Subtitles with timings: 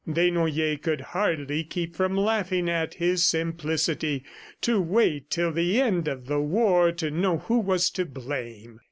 [0.11, 4.23] Desnoyers could hardly keep from laughing at his simplicity.
[4.61, 8.79] To wait till the end of the war to know who was to blame!